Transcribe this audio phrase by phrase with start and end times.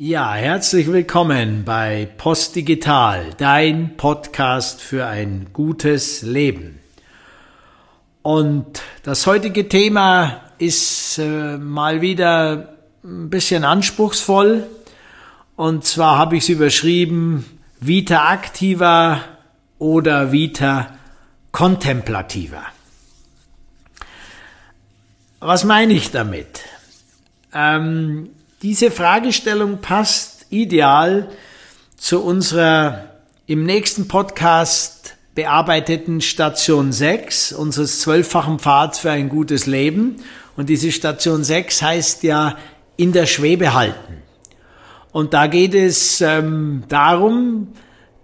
[0.00, 6.78] Ja, herzlich willkommen bei Post Digital, dein Podcast für ein gutes Leben.
[8.22, 14.68] Und das heutige Thema ist äh, mal wieder ein bisschen anspruchsvoll.
[15.56, 19.24] Und zwar habe ich es überschrieben Vita activa
[19.80, 20.96] oder Vita
[21.50, 22.62] contemplativa.
[25.40, 26.60] Was meine ich damit?
[27.52, 28.30] Ähm,
[28.62, 31.28] diese Fragestellung passt ideal
[31.96, 33.10] zu unserer
[33.46, 40.16] im nächsten Podcast bearbeiteten Station 6 unseres zwölffachen Pfads für ein gutes Leben.
[40.56, 42.56] Und diese Station 6 heißt ja
[42.96, 44.22] in der Schwebe halten.
[45.12, 47.68] Und da geht es ähm, darum,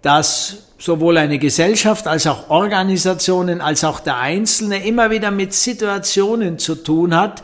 [0.01, 6.59] dass sowohl eine Gesellschaft als auch Organisationen als auch der Einzelne immer wieder mit Situationen
[6.59, 7.43] zu tun hat,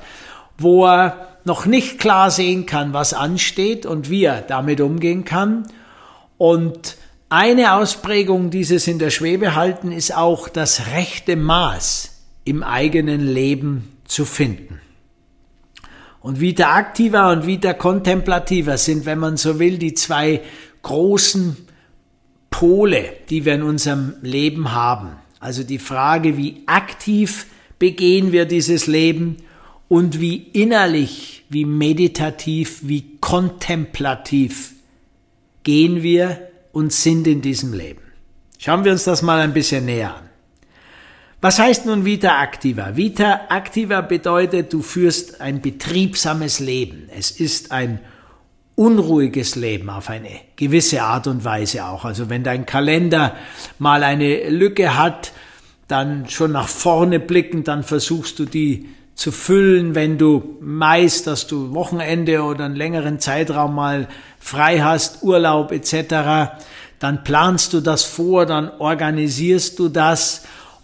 [0.58, 5.68] wo er noch nicht klar sehen kann, was ansteht und wie er damit umgehen kann.
[6.38, 6.98] Und
[7.30, 12.12] eine Ausprägung dieses in der Schwebe halten ist auch das rechte Maß
[12.44, 14.82] im eigenen Leben zu finden.
[16.20, 20.42] Und Vita Activa und Vita Contemplativa sind, wenn man so will, die zwei
[20.84, 21.58] großen
[22.50, 25.14] Pole, die wir in unserem Leben haben.
[25.40, 27.48] Also die Frage, wie aktiv
[27.80, 29.38] begehen wir dieses Leben
[29.92, 34.72] und wie innerlich, wie meditativ, wie kontemplativ
[35.64, 38.00] gehen wir und sind in diesem Leben.
[38.58, 40.30] Schauen wir uns das mal ein bisschen näher an.
[41.42, 42.96] Was heißt nun Vita Activa?
[42.96, 47.10] Vita Activa bedeutet, du führst ein betriebsames Leben.
[47.14, 48.00] Es ist ein
[48.76, 52.06] unruhiges Leben auf eine gewisse Art und Weise auch.
[52.06, 53.36] Also wenn dein Kalender
[53.78, 55.34] mal eine Lücke hat,
[55.90, 58.88] dann schon nach vorne blicken, dann versuchst du die
[59.22, 64.08] zu füllen, wenn du meist, dass du Wochenende oder einen längeren Zeitraum mal
[64.40, 66.56] frei hast, Urlaub etc.,
[66.98, 70.42] dann planst du das vor, dann organisierst du das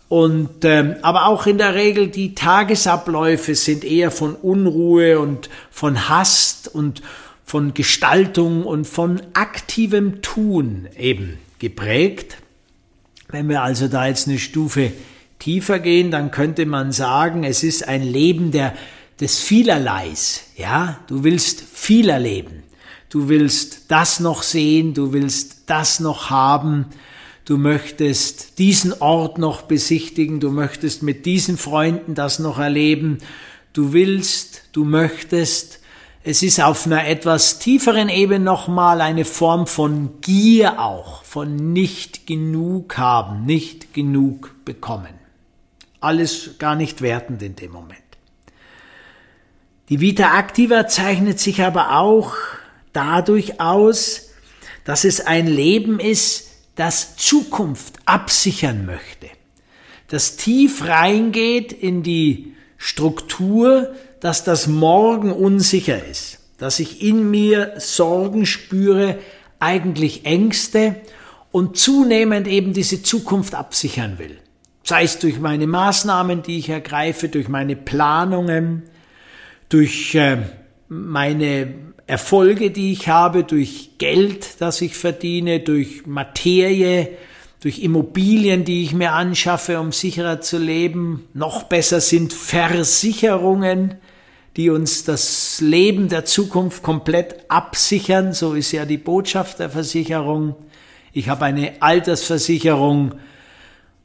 [0.08, 6.08] und ähm, aber auch in der Regel die Tagesabläufe sind eher von Unruhe und von
[6.08, 7.02] Hast und
[7.44, 12.38] von Gestaltung und von aktivem Tun eben geprägt.
[13.30, 14.92] Wenn wir also da jetzt eine Stufe
[15.40, 18.74] tiefer gehen, dann könnte man sagen, es ist ein Leben der,
[19.20, 20.46] des Vielerleis.
[20.56, 22.64] Ja, du willst viel erleben.
[23.10, 26.88] Du willst das noch sehen, du willst das noch haben,
[27.46, 33.20] du möchtest diesen Ort noch besichtigen, du möchtest mit diesen Freunden das noch erleben,
[33.72, 35.80] du willst, du möchtest.
[36.24, 42.28] Es ist auf einer etwas tieferen Ebene nochmal eine Form von Gier auch, von nicht
[42.28, 45.17] genug haben, nicht genug bekommen
[46.00, 48.02] alles gar nicht wertend in dem Moment.
[49.90, 52.36] Die Vita Activa zeichnet sich aber auch
[52.94, 54.30] dadurch aus,
[54.84, 59.28] dass es ein Leben ist, das Zukunft absichern möchte,
[60.10, 67.74] das tief reingeht in die Struktur, dass das Morgen unsicher ist, dass ich in mir
[67.78, 69.18] Sorgen spüre,
[69.60, 70.98] eigentlich Ängste
[71.52, 74.38] und zunehmend eben diese Zukunft absichern will
[74.88, 78.84] sei es durch meine Maßnahmen, die ich ergreife, durch meine Planungen,
[79.68, 80.38] durch äh,
[80.88, 81.74] meine
[82.06, 87.10] Erfolge, die ich habe, durch Geld, das ich verdiene, durch Materie,
[87.60, 91.28] durch Immobilien, die ich mir anschaffe, um sicherer zu leben.
[91.34, 93.96] Noch besser sind Versicherungen,
[94.56, 98.32] die uns das Leben der Zukunft komplett absichern.
[98.32, 100.56] So ist ja die Botschaft der Versicherung.
[101.12, 103.16] Ich habe eine Altersversicherung,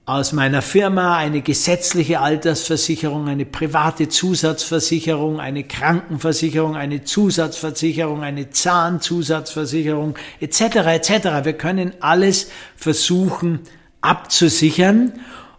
[0.05, 10.19] aus meiner Firma eine gesetzliche Altersversicherung, eine private Zusatzversicherung, eine Krankenversicherung, eine Zusatzversicherung, eine Zahnzusatzversicherung
[10.41, 10.61] etc.
[10.61, 11.11] etc.
[11.45, 13.61] Wir können alles versuchen
[14.01, 15.13] abzusichern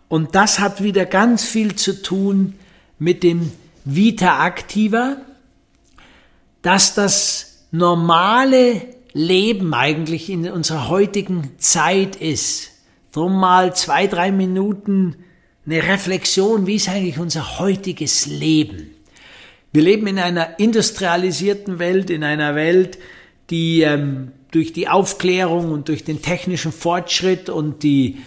[0.10, 2.56] und das hat wieder ganz viel zu tun
[3.00, 3.50] mit dem
[3.86, 5.18] Vita Activa,
[6.62, 8.82] dass das normale
[9.14, 12.73] Leben eigentlich in unserer heutigen Zeit ist
[13.14, 15.16] Drum mal zwei, drei Minuten
[15.66, 18.90] eine Reflexion, wie ist eigentlich unser heutiges Leben?
[19.72, 22.98] Wir leben in einer industrialisierten Welt, in einer Welt,
[23.50, 28.18] die ähm, durch die Aufklärung und durch den technischen Fortschritt und die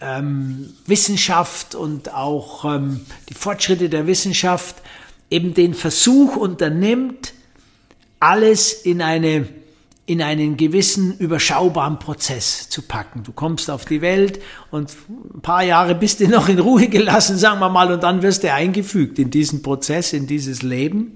[0.00, 4.76] ähm, Wissenschaft und auch ähm, die Fortschritte der Wissenschaft
[5.28, 7.34] eben den Versuch unternimmt,
[8.20, 9.48] alles in eine
[10.06, 13.24] in einen gewissen überschaubaren Prozess zu packen.
[13.24, 14.94] Du kommst auf die Welt und
[15.34, 18.44] ein paar Jahre bist du noch in Ruhe gelassen, sagen wir mal, und dann wirst
[18.44, 21.14] du eingefügt in diesen Prozess, in dieses Leben.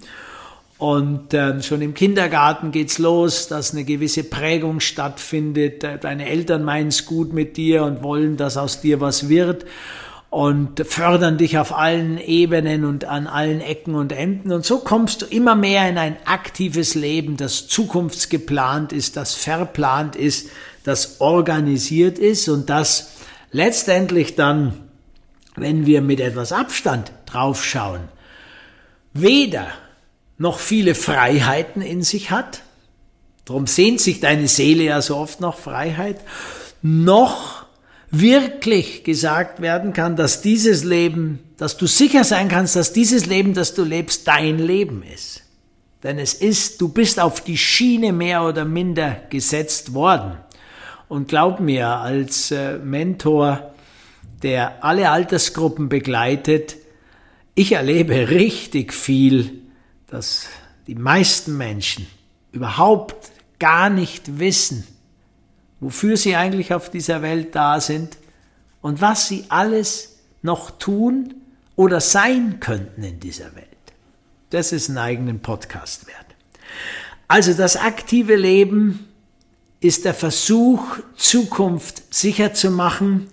[0.77, 5.85] Und äh, schon im Kindergarten geht's los, dass eine gewisse Prägung stattfindet.
[5.85, 9.67] Deine Eltern meinen es gut mit dir und wollen, dass aus dir was wird
[10.31, 14.53] und fördern dich auf allen Ebenen und an allen Ecken und Enden.
[14.53, 20.15] Und so kommst du immer mehr in ein aktives Leben, das zukunftsgeplant ist, das verplant
[20.15, 20.49] ist,
[20.85, 23.11] das organisiert ist und das
[23.51, 24.89] letztendlich dann,
[25.57, 28.03] wenn wir mit etwas Abstand draufschauen,
[29.13, 29.67] weder
[30.39, 32.63] noch viele Freiheiten in sich hat,
[33.45, 36.21] darum sehnt sich deine Seele ja so oft nach Freiheit,
[36.83, 37.60] noch
[38.11, 43.55] wirklich gesagt werden kann, dass dieses Leben, dass du sicher sein kannst, dass dieses Leben,
[43.55, 45.43] das du lebst, dein Leben ist.
[46.03, 50.39] Denn es ist, du bist auf die Schiene mehr oder minder gesetzt worden.
[51.09, 53.75] Und glaub mir, als äh, Mentor,
[54.43, 56.77] der alle Altersgruppen begleitet,
[57.55, 59.61] ich erlebe richtig viel
[60.11, 60.47] dass
[60.87, 62.07] die meisten Menschen
[62.53, 64.87] überhaupt gar nicht wissen,
[65.81, 68.19] wofür sie eigentlich auf dieser Welt da sind
[68.83, 71.35] und was sie alles noch tun
[71.77, 73.67] oder sein könnten in dieser Welt.
[74.51, 76.27] Das ist ein eigenen Podcast wert.
[77.29, 79.07] Also das aktive Leben
[79.81, 83.29] ist der Versuch, Zukunft sicher zu machen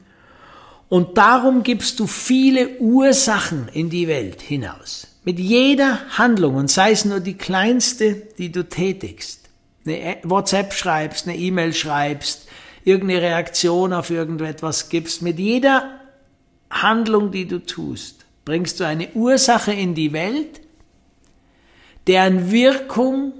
[0.90, 5.08] und darum gibst du viele Ursachen in die Welt hinaus.
[5.26, 9.47] Mit jeder Handlung, und sei es nur die kleinste, die du tätigst,
[9.88, 12.48] eine WhatsApp schreibst, eine E-Mail schreibst,
[12.84, 16.00] irgendeine Reaktion auf irgendetwas gibst, mit jeder
[16.70, 20.62] Handlung, die du tust, bringst du eine Ursache in die Welt,
[22.08, 23.34] deren Wirkung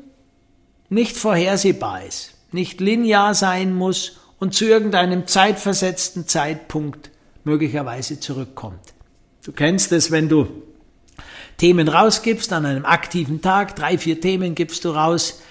[0.90, 7.12] nicht vorhersehbar ist, nicht linear sein muss und zu irgendeinem zeitversetzten Zeitpunkt
[7.44, 8.94] möglicherweise zurückkommt.
[9.44, 10.48] Du kennst es, wenn du
[11.58, 15.42] Themen rausgibst an einem aktiven Tag, drei, vier Themen gibst du raus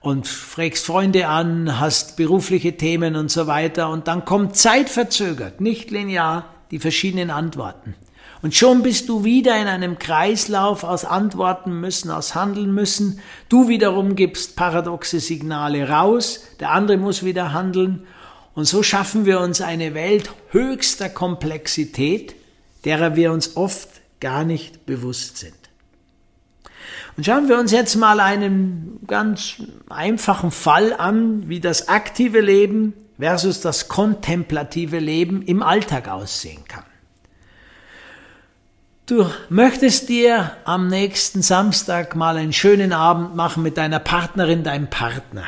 [0.00, 5.90] und fragst Freunde an, hast berufliche Themen und so weiter und dann kommt zeitverzögert, nicht
[5.90, 7.94] linear, die verschiedenen Antworten.
[8.42, 13.20] Und schon bist du wieder in einem Kreislauf aus Antworten müssen, aus Handeln müssen.
[13.50, 18.06] Du wiederum gibst paradoxe Signale raus, der andere muss wieder handeln.
[18.54, 22.34] Und so schaffen wir uns eine Welt höchster Komplexität,
[22.86, 23.88] derer wir uns oft
[24.20, 25.59] gar nicht bewusst sind.
[27.16, 32.94] Und schauen wir uns jetzt mal einen ganz einfachen Fall an, wie das aktive Leben
[33.18, 36.84] versus das kontemplative Leben im Alltag aussehen kann.
[39.06, 44.88] Du möchtest dir am nächsten Samstag mal einen schönen Abend machen mit deiner Partnerin, deinem
[44.88, 45.44] Partner.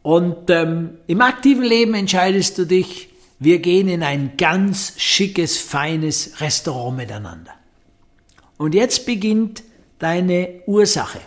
[0.00, 6.40] Und ähm, im aktiven Leben entscheidest du dich, wir gehen in ein ganz schickes, feines
[6.40, 7.52] Restaurant miteinander.
[8.56, 9.62] Und jetzt beginnt
[9.98, 11.20] deine Ursache.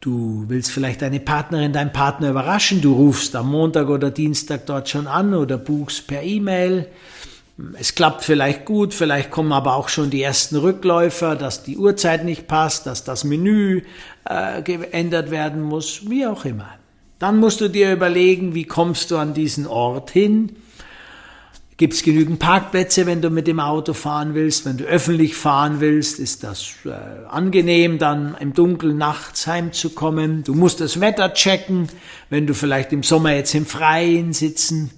[0.00, 2.82] Du willst vielleicht deine Partnerin, deinen Partner überraschen.
[2.82, 6.88] Du rufst am Montag oder Dienstag dort schon an oder buchst per E-Mail.
[7.78, 12.24] Es klappt vielleicht gut, vielleicht kommen aber auch schon die ersten Rückläufer, dass die Uhrzeit
[12.24, 13.82] nicht passt, dass das Menü
[14.24, 16.68] äh, geändert werden muss, wie auch immer.
[17.20, 20.56] Dann musst du dir überlegen, wie kommst du an diesen Ort hin?
[21.76, 24.64] Gibt es genügend Parkplätze, wenn du mit dem Auto fahren willst?
[24.64, 26.90] Wenn du öffentlich fahren willst, ist das äh,
[27.28, 30.44] angenehm, dann im Dunkeln nachts heimzukommen.
[30.44, 31.88] Du musst das Wetter checken,
[32.30, 34.92] wenn du vielleicht im Sommer jetzt im Freien sitzen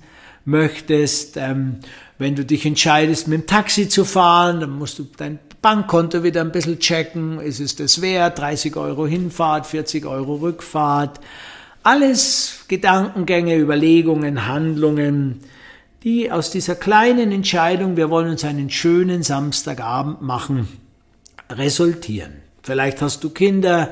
[0.45, 1.39] möchtest.
[1.39, 1.77] Ähm,
[2.19, 6.43] wenn du dich entscheidest, mit dem Taxi zu fahren, dann musst du dein Bankkonto wieder
[6.43, 7.41] ein bisschen checken.
[7.41, 8.39] Ist es das wert?
[8.39, 11.21] 30 Euro Hinfahrt, 40 Euro Rückfahrt.
[11.83, 15.41] Alles Gedankengänge, Überlegungen, Handlungen,
[16.07, 20.69] die aus dieser kleinen Entscheidung, wir wollen uns einen schönen Samstagabend machen,
[21.51, 22.35] resultieren.
[22.63, 23.91] Vielleicht hast du Kinder,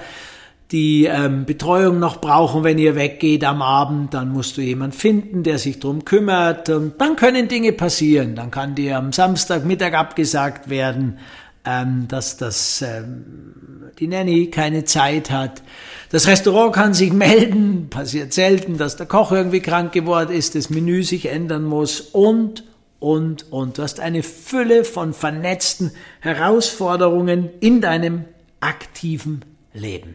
[0.71, 5.43] die ähm, Betreuung noch brauchen, wenn ihr weggeht am Abend, dann musst du jemand finden,
[5.43, 8.37] der sich drum kümmert und dann können Dinge passieren.
[8.37, 11.19] Dann kann dir am Samstagmittag abgesagt werden,
[11.65, 15.63] ähm, dass das ähm, die Nanny keine Zeit hat.
[16.11, 20.71] Das Restaurant kann sich melden, passiert selten, dass der Koch irgendwie krank geworden ist, das
[20.71, 22.65] Menü sich ändern muss und,
[22.99, 23.79] und, und.
[23.79, 28.25] Du hast eine Fülle von vernetzten Herausforderungen in deinem
[28.61, 30.15] aktiven Leben.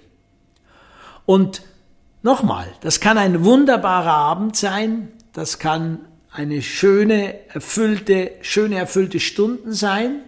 [1.25, 1.61] Und
[2.23, 5.99] nochmal, das kann ein wunderbarer Abend sein, das kann
[6.31, 10.21] eine schöne, erfüllte, schöne, erfüllte Stunden sein,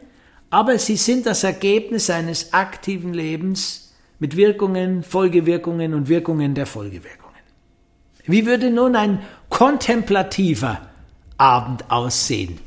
[0.51, 7.31] aber sie sind das Ergebnis eines aktiven Lebens mit Wirkungen, Folgewirkungen und Wirkungen der Folgewirkungen.
[8.25, 10.89] Wie würde nun ein kontemplativer
[11.37, 12.59] Abend aussehen?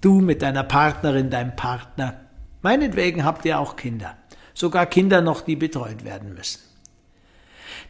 [0.00, 2.22] Du mit deiner Partnerin, deinem Partner.
[2.62, 4.16] Meinetwegen habt ihr auch Kinder.
[4.52, 6.60] sogar Kinder noch, die betreut werden müssen.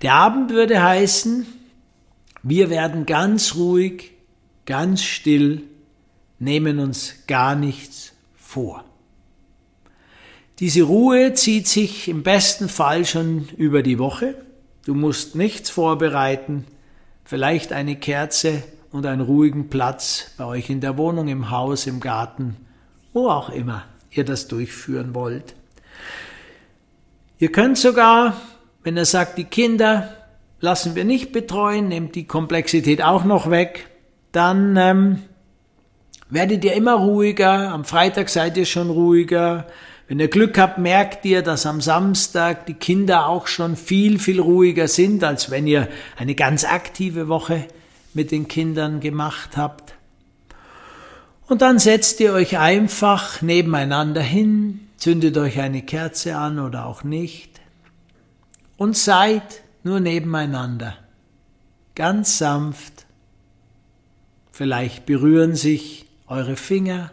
[0.03, 1.47] Der Abend würde heißen,
[2.43, 4.13] wir werden ganz ruhig,
[4.67, 5.65] ganz still,
[6.39, 8.85] nehmen uns gar nichts vor.
[10.61, 14.35] Diese Ruhe zieht sich im besten Fall schon über die Woche.
[14.85, 16.67] Du musst nichts vorbereiten,
[17.25, 18.63] vielleicht eine Kerze
[18.93, 22.57] und einen ruhigen Platz bei euch in der Wohnung, im Haus, im Garten,
[23.15, 25.55] wo auch immer ihr das durchführen wollt.
[27.39, 28.39] Ihr könnt sogar,
[28.83, 30.15] wenn er sagt, die Kinder
[30.61, 33.89] lassen wir nicht betreuen, nehmt die Komplexität auch noch weg,
[34.33, 35.23] dann ähm,
[36.29, 39.67] werdet ihr immer ruhiger, am Freitag seid ihr schon ruhiger,
[40.11, 44.41] wenn ihr Glück habt, merkt ihr, dass am Samstag die Kinder auch schon viel, viel
[44.41, 47.69] ruhiger sind, als wenn ihr eine ganz aktive Woche
[48.13, 49.95] mit den Kindern gemacht habt.
[51.47, 57.05] Und dann setzt ihr euch einfach nebeneinander hin, zündet euch eine Kerze an oder auch
[57.05, 57.61] nicht
[58.79, 60.97] und seid nur nebeneinander,
[61.95, 63.07] ganz sanft.
[64.51, 67.13] Vielleicht berühren sich eure Finger,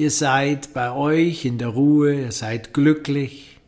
[0.00, 3.58] Ihr seid bei euch in der Ruhe, ihr seid glücklich.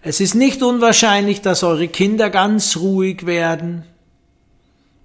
[0.00, 3.82] Es ist nicht unwahrscheinlich, dass eure Kinder ganz ruhig werden,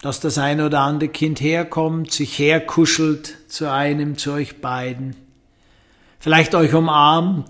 [0.03, 5.15] dass das ein oder andere Kind herkommt, sich herkuschelt zu einem, zu euch beiden,
[6.19, 7.50] vielleicht euch umarmt.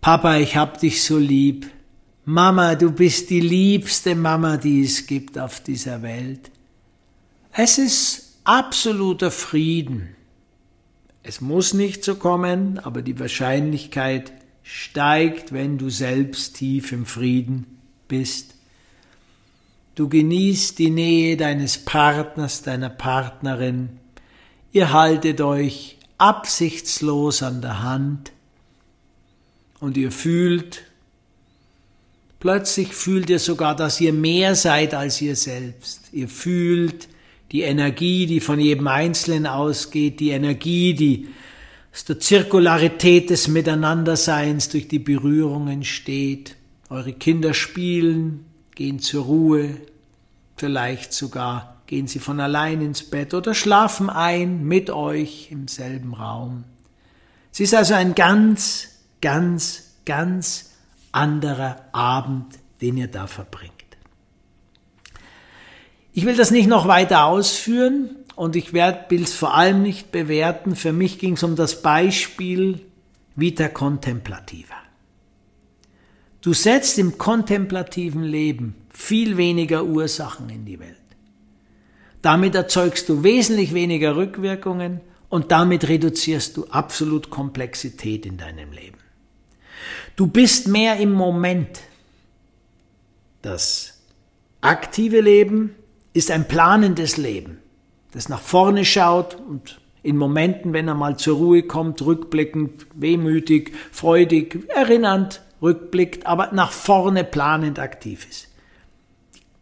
[0.00, 1.70] Papa, ich hab dich so lieb.
[2.24, 6.50] Mama, du bist die liebste Mama, die es gibt auf dieser Welt.
[7.52, 10.16] Es ist absoluter Frieden.
[11.28, 14.32] Es muss nicht so kommen, aber die Wahrscheinlichkeit
[14.62, 17.66] steigt, wenn du selbst tief im Frieden
[18.08, 18.54] bist.
[19.94, 23.90] Du genießt die Nähe deines Partners, deiner Partnerin.
[24.72, 28.32] Ihr haltet euch absichtslos an der Hand
[29.80, 30.84] und ihr fühlt,
[32.40, 36.04] plötzlich fühlt ihr sogar, dass ihr mehr seid als ihr selbst.
[36.10, 37.06] Ihr fühlt,
[37.52, 41.28] die Energie, die von jedem Einzelnen ausgeht, die Energie, die
[41.92, 46.56] aus der Zirkularität des Miteinanderseins durch die Berührung entsteht.
[46.90, 49.76] Eure Kinder spielen, gehen zur Ruhe,
[50.56, 56.14] vielleicht sogar gehen sie von allein ins Bett oder schlafen ein mit euch im selben
[56.14, 56.64] Raum.
[57.50, 60.70] Es ist also ein ganz, ganz, ganz
[61.10, 62.46] anderer Abend,
[62.82, 63.77] den ihr da verbringt.
[66.18, 70.74] Ich will das nicht noch weiter ausführen und ich werde es vor allem nicht bewerten.
[70.74, 72.80] Für mich ging es um das Beispiel
[73.36, 74.74] Vita Contemplativa.
[76.40, 80.96] Du setzt im kontemplativen Leben viel weniger Ursachen in die Welt.
[82.20, 88.98] Damit erzeugst du wesentlich weniger Rückwirkungen und damit reduzierst du absolut Komplexität in deinem Leben.
[90.16, 91.78] Du bist mehr im Moment.
[93.40, 94.00] Das
[94.60, 95.76] aktive Leben
[96.18, 97.58] ist ein planendes Leben,
[98.12, 103.72] das nach vorne schaut und in Momenten, wenn er mal zur Ruhe kommt, rückblickend, wehmütig,
[103.92, 108.48] freudig, erinnernd rückblickt, aber nach vorne planend aktiv ist.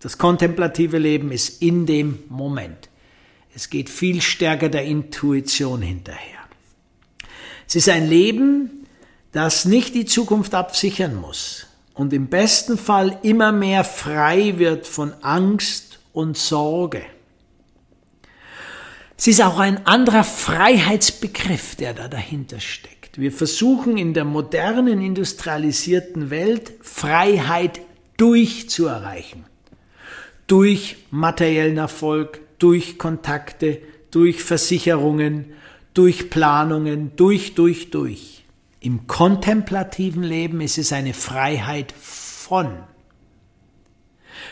[0.00, 2.88] Das kontemplative Leben ist in dem Moment.
[3.54, 6.40] Es geht viel stärker der Intuition hinterher.
[7.66, 8.86] Es ist ein Leben,
[9.32, 15.12] das nicht die Zukunft absichern muss und im besten Fall immer mehr frei wird von
[15.22, 17.02] Angst, und Sorge.
[19.18, 23.18] Es ist auch ein anderer Freiheitsbegriff, der da dahinter steckt.
[23.18, 27.80] Wir versuchen in der modernen industrialisierten Welt Freiheit
[28.16, 29.44] durchzuerreichen.
[30.46, 35.52] Durch materiellen Erfolg, durch Kontakte, durch Versicherungen,
[35.92, 38.44] durch Planungen, durch, durch, durch.
[38.80, 42.70] Im kontemplativen Leben ist es eine Freiheit von.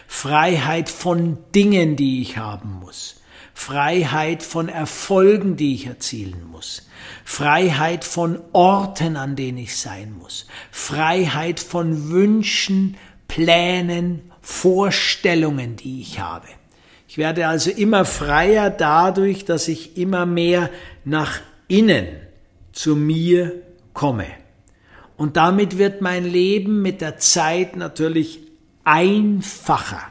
[0.06, 3.20] Freiheit von Dingen, die ich haben muss.
[3.54, 6.88] Freiheit von Erfolgen, die ich erzielen muss.
[7.24, 10.46] Freiheit von Orten, an denen ich sein muss.
[10.70, 12.96] Freiheit von Wünschen,
[13.28, 16.48] Plänen, Vorstellungen, die ich habe.
[17.08, 20.68] Ich werde also immer freier dadurch, dass ich immer mehr
[21.04, 22.08] nach innen
[22.72, 23.62] zu mir
[23.92, 24.26] komme.
[25.16, 28.40] Und damit wird mein Leben mit der Zeit natürlich
[28.84, 30.02] einfacher,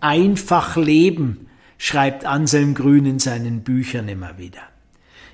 [0.00, 4.60] einfach leben, schreibt Anselm Grün in seinen Büchern immer wieder.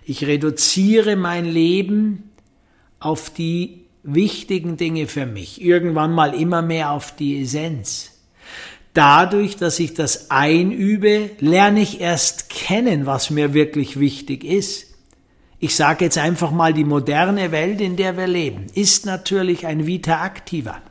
[0.05, 2.31] Ich reduziere mein Leben
[3.01, 8.13] auf die wichtigen Dinge für mich, irgendwann mal immer mehr auf die Essenz.
[8.93, 14.93] Dadurch, dass ich das einübe, lerne ich erst kennen, was mir wirklich wichtig ist.
[15.59, 19.87] ich sage jetzt einfach mal, die moderne Welt, in der wir leben, ist natürlich ein
[19.87, 20.83] Vita Activa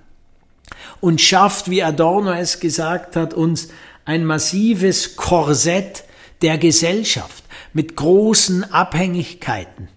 [1.02, 3.70] und schafft, wie Adorno es gesagt hat, uns
[4.06, 6.04] ein massives Korsett
[6.42, 9.88] der Gesellschaft mit großen Abhängigkeiten.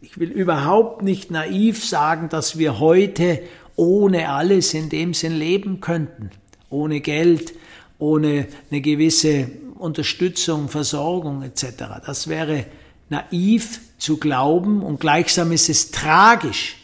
[0.00, 3.42] Ich will überhaupt nicht naiv sagen, dass wir heute
[3.76, 6.30] ohne alles in dem Sinn leben könnten,
[6.70, 7.54] ohne Geld,
[7.98, 11.64] ohne eine gewisse Unterstützung, Versorgung etc.
[12.06, 12.66] Das wäre
[13.08, 16.76] naiv zu glauben und gleichsam ist es tragisch,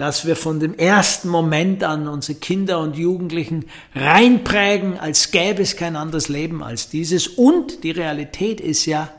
[0.00, 5.76] dass wir von dem ersten Moment an unsere Kinder und Jugendlichen reinprägen, als gäbe es
[5.76, 7.28] kein anderes Leben als dieses.
[7.28, 9.12] Und die Realität ist ja,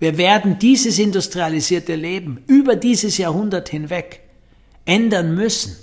[0.00, 4.20] wir werden dieses industrialisierte Leben über dieses Jahrhundert hinweg
[4.84, 5.74] ändern müssen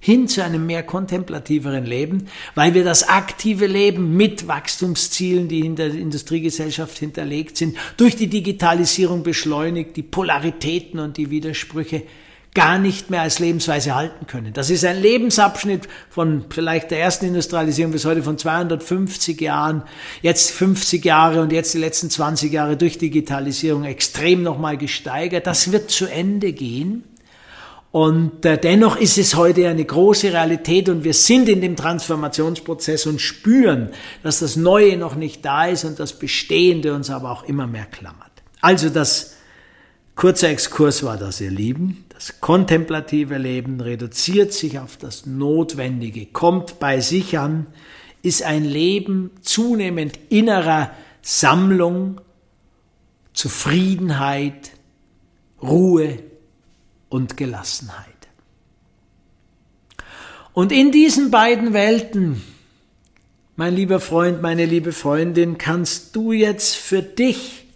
[0.00, 5.76] hin zu einem mehr kontemplativeren Leben, weil wir das aktive Leben mit Wachstumszielen, die in
[5.76, 12.02] der Industriegesellschaft hinterlegt sind, durch die Digitalisierung beschleunigt, die Polaritäten und die Widersprüche
[12.54, 14.52] gar nicht mehr als Lebensweise halten können.
[14.52, 19.82] Das ist ein Lebensabschnitt von vielleicht der ersten Industrialisierung bis heute von 250 Jahren,
[20.22, 25.48] jetzt 50 Jahre und jetzt die letzten 20 Jahre durch Digitalisierung extrem nochmal gesteigert.
[25.48, 27.02] Das wird zu Ende gehen.
[27.90, 33.06] Und äh, dennoch ist es heute eine große Realität und wir sind in dem Transformationsprozess
[33.06, 33.90] und spüren,
[34.24, 37.86] dass das Neue noch nicht da ist und das Bestehende uns aber auch immer mehr
[37.86, 38.32] klammert.
[38.60, 39.36] Also das
[40.16, 42.03] kurze Exkurs war das, ihr Lieben.
[42.14, 47.66] Das kontemplative Leben reduziert sich auf das Notwendige, kommt bei sich an,
[48.22, 52.20] ist ein Leben zunehmend innerer Sammlung,
[53.34, 54.70] Zufriedenheit,
[55.60, 56.20] Ruhe,
[57.08, 58.08] und Gelassenheit.
[60.52, 62.42] Und in diesen beiden Welten,
[63.54, 67.66] mein lieber Freund, meine liebe Freundin, kannst du jetzt für dich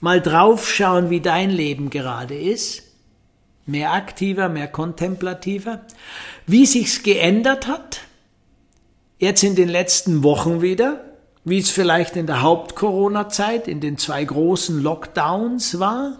[0.00, 2.87] mal draufschauen, wie dein Leben gerade ist.
[3.68, 5.82] Mehr aktiver, mehr kontemplativer.
[6.46, 8.00] Wie sich's geändert hat.
[9.18, 11.04] Jetzt in den letzten Wochen wieder.
[11.44, 16.18] Wie es vielleicht in der Haupt-Corona-Zeit, in den zwei großen Lockdowns war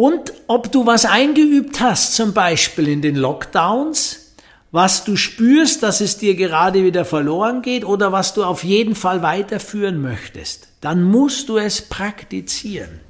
[0.00, 4.32] und ob du was eingeübt hast, zum Beispiel in den Lockdowns,
[4.70, 8.94] was du spürst, dass es dir gerade wieder verloren geht oder was du auf jeden
[8.94, 13.00] Fall weiterführen möchtest, dann musst du es praktizieren.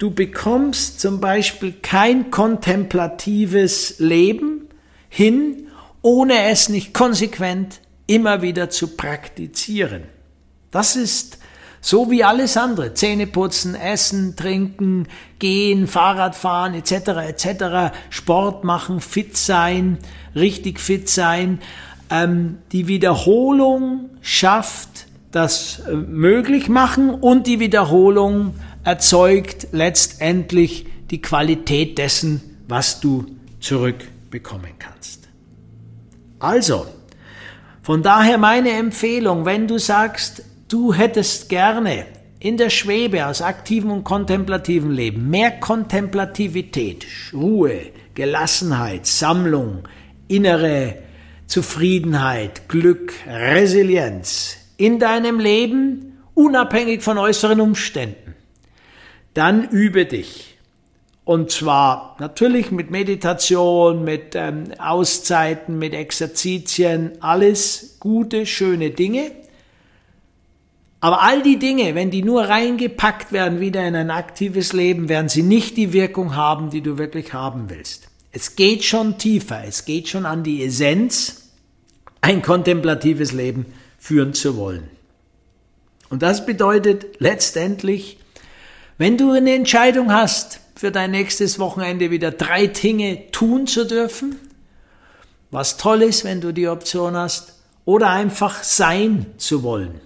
[0.00, 4.66] Du bekommst zum Beispiel kein kontemplatives Leben
[5.10, 5.68] hin,
[6.00, 10.04] ohne es nicht konsequent immer wieder zu praktizieren.
[10.70, 11.38] Das ist
[11.82, 12.94] so wie alles andere.
[12.94, 15.06] Zähne putzen, essen, trinken,
[15.38, 16.92] gehen, Fahrrad fahren, etc.,
[17.28, 19.98] etc., Sport machen, fit sein,
[20.34, 21.60] richtig fit sein.
[22.08, 31.98] Ähm, die Wiederholung schafft das äh, möglich machen und die Wiederholung erzeugt letztendlich die Qualität
[31.98, 33.26] dessen, was du
[33.60, 35.28] zurückbekommen kannst.
[36.38, 36.86] Also,
[37.82, 42.06] von daher meine Empfehlung, wenn du sagst, Du hättest gerne
[42.38, 49.88] in der Schwebe aus aktivem und kontemplativem Leben mehr Kontemplativität, Ruhe, Gelassenheit, Sammlung,
[50.28, 50.94] innere
[51.48, 58.19] Zufriedenheit, Glück, Resilienz in deinem Leben, unabhängig von äußeren Umständen.
[59.34, 60.58] Dann übe dich.
[61.24, 69.30] Und zwar natürlich mit Meditation, mit ähm, Auszeiten, mit Exerzitien, alles gute, schöne Dinge.
[71.00, 75.28] Aber all die Dinge, wenn die nur reingepackt werden wieder in ein aktives Leben, werden
[75.28, 78.08] sie nicht die Wirkung haben, die du wirklich haben willst.
[78.32, 81.50] Es geht schon tiefer, es geht schon an die Essenz,
[82.20, 83.66] ein kontemplatives Leben
[83.98, 84.88] führen zu wollen.
[86.10, 88.18] Und das bedeutet letztendlich,
[89.00, 94.36] wenn du eine Entscheidung hast, für dein nächstes Wochenende wieder drei Dinge tun zu dürfen,
[95.50, 100.00] was toll ist, wenn du die Option hast, oder einfach sein zu wollen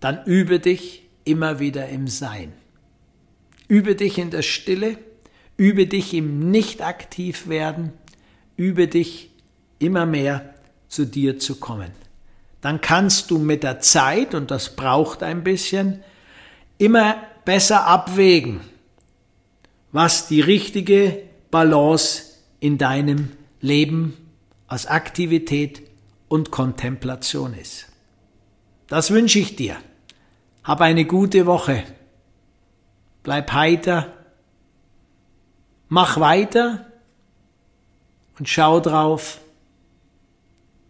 [0.00, 2.52] dann übe dich immer wieder im Sein.
[3.66, 4.98] Übe dich in der Stille,
[5.56, 7.92] übe dich im Nicht-Aktiv-Werden,
[8.56, 9.30] übe dich
[9.78, 10.54] immer mehr
[10.88, 11.90] zu dir zu kommen.
[12.60, 16.02] Dann kannst du mit der Zeit, und das braucht ein bisschen,
[16.78, 17.16] immer
[17.48, 18.60] besser abwägen,
[19.90, 23.32] was die richtige Balance in deinem
[23.62, 24.18] Leben
[24.66, 25.80] als Aktivität
[26.28, 27.86] und Kontemplation ist.
[28.86, 29.78] Das wünsche ich dir.
[30.62, 31.84] Hab eine gute Woche.
[33.22, 34.12] Bleib heiter.
[35.88, 36.92] Mach weiter
[38.38, 39.40] und schau drauf,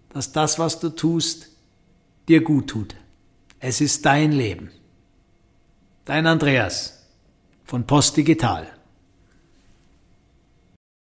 [0.09, 1.51] dass das, was du tust,
[2.27, 2.97] dir gut tut.
[3.61, 4.73] Es ist dein Leben.
[6.09, 7.07] Dein Andreas
[7.66, 8.77] von Post Digital.